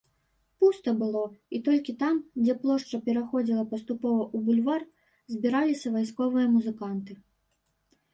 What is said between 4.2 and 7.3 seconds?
ў бульвар, збіраліся вайсковыя музыканты.